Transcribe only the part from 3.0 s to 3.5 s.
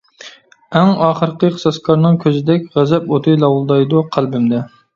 ئوتى